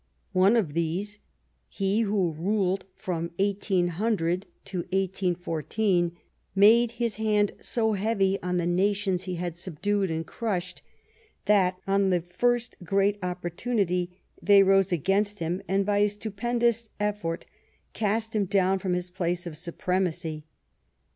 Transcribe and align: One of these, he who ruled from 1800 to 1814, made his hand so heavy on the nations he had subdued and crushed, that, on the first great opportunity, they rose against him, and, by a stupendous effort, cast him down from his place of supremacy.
One 0.33 0.55
of 0.57 0.73
these, 0.73 1.19
he 1.69 1.99
who 2.01 2.31
ruled 2.31 2.85
from 2.95 3.29
1800 3.37 4.47
to 4.65 4.79
1814, 4.79 6.17
made 6.55 6.91
his 6.93 7.17
hand 7.17 7.51
so 7.61 7.93
heavy 7.93 8.41
on 8.41 8.57
the 8.57 8.65
nations 8.65 9.25
he 9.25 9.35
had 9.35 9.55
subdued 9.55 10.09
and 10.09 10.25
crushed, 10.25 10.81
that, 11.45 11.77
on 11.85 12.09
the 12.09 12.21
first 12.21 12.77
great 12.83 13.19
opportunity, 13.21 14.23
they 14.41 14.63
rose 14.63 14.91
against 14.91 15.37
him, 15.37 15.61
and, 15.67 15.85
by 15.85 15.99
a 15.99 16.09
stupendous 16.09 16.89
effort, 16.99 17.45
cast 17.93 18.35
him 18.35 18.45
down 18.45 18.79
from 18.79 18.93
his 18.93 19.11
place 19.11 19.45
of 19.45 19.55
supremacy. 19.55 20.45